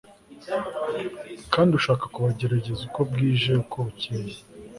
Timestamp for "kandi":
1.53-1.71